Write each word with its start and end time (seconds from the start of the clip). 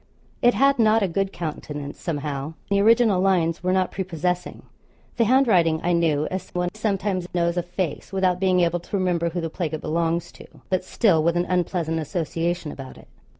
It 0.41 0.55
had 0.55 0.79
not 0.79 1.03
a 1.03 1.07
good 1.07 1.31
countenance, 1.31 1.99
somehow. 2.01 2.55
The 2.71 2.81
original 2.81 3.21
lines 3.21 3.61
were 3.61 3.71
not 3.71 3.91
prepossessing. 3.91 4.63
The 5.17 5.25
handwriting 5.25 5.79
I 5.83 5.93
knew 5.93 6.27
as 6.31 6.49
one 6.55 6.69
sometimes 6.73 7.27
knows 7.35 7.55
a 7.55 7.61
face, 7.61 8.11
without 8.11 8.39
being 8.39 8.61
able 8.61 8.79
to 8.79 8.97
remember 8.97 9.29
who 9.29 9.41
the 9.41 9.51
plague 9.51 9.75
it 9.75 9.81
belongs 9.81 10.31
to; 10.31 10.47
but, 10.69 10.83
still, 10.83 11.23
with 11.23 11.37
an 11.37 11.45
unpleasant 11.45 11.99
association 11.99 12.71
about 12.71 12.97
it. 12.97 13.09